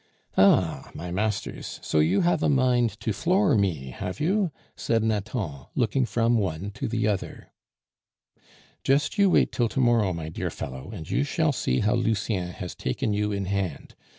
"Ah! 0.35 0.89
my 0.95 1.11
masters, 1.11 1.79
so 1.83 1.99
you 1.99 2.21
have 2.21 2.41
a 2.41 2.49
mind 2.49 2.99
to 3.01 3.13
floor 3.13 3.53
me, 3.55 3.91
have 3.91 4.19
you?" 4.19 4.49
said 4.75 5.03
Nathan, 5.03 5.65
looking 5.75 6.07
from 6.07 6.39
one 6.39 6.71
to 6.71 6.87
the 6.87 7.07
other. 7.07 7.51
"Just 8.83 9.19
you 9.19 9.29
wait 9.29 9.51
till 9.51 9.69
to 9.69 9.79
morrow, 9.79 10.11
my 10.11 10.27
dear 10.29 10.49
fellow, 10.49 10.89
and 10.89 11.07
you 11.07 11.23
shall 11.23 11.51
see 11.51 11.81
how 11.81 11.93
Lucien 11.93 12.47
has 12.49 12.73
taken 12.73 13.13
you 13.13 13.31
in 13.31 13.45
hand. 13.45 13.93